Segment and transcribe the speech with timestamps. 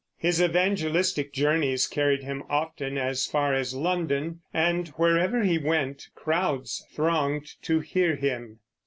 [0.17, 6.83] His evangelistic journeys carried him often as far as London, and wherever he went crowds
[6.91, 8.57] thronged to hear him.